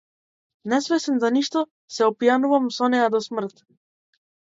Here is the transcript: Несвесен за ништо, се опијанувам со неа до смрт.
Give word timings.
Несвесен 0.71 1.19
за 1.23 1.29
ништо, 1.35 1.61
се 1.97 2.07
опијанувам 2.13 2.65
со 2.79 2.89
неа 2.95 3.11
до 3.17 3.21
смрт. 3.27 3.63